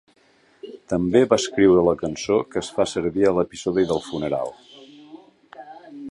També 0.93 1.19
va 1.33 1.37
escriure 1.41 1.83
la 1.87 1.93
cançó 1.99 2.39
que 2.55 2.59
es 2.63 2.71
fa 2.77 2.85
servir 2.93 3.27
a 3.27 3.33
l'episodi 3.41 3.87
del 3.91 4.01
funeral. 4.09 4.53